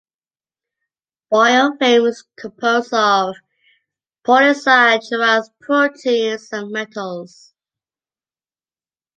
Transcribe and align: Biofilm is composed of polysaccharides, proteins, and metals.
Biofilm 1.31 2.09
is 2.09 2.23
composed 2.35 2.91
of 2.91 3.35
polysaccharides, 4.25 5.49
proteins, 5.61 6.51
and 6.51 6.71
metals. 6.71 7.53